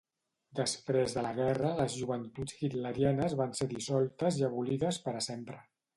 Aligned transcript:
Després 0.59 1.13
de 1.17 1.23
la 1.25 1.33
guerra, 1.39 1.73
les 1.81 1.97
Joventuts 1.99 2.57
Hitlerianes 2.69 3.35
van 3.43 3.53
ser 3.61 3.69
dissoltes 3.75 4.41
i 4.41 4.47
abolides 4.49 5.01
per 5.05 5.15
a 5.21 5.23
sempre. 5.29 5.61